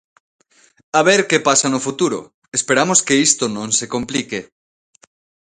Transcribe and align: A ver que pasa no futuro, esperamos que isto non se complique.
A 0.99 1.01
ver 1.07 1.21
que 1.29 1.45
pasa 1.47 1.67
no 1.73 1.83
futuro, 1.87 2.19
esperamos 2.57 2.99
que 3.05 3.15
isto 3.27 3.43
non 3.55 3.69
se 3.77 3.85
complique. 3.93 4.39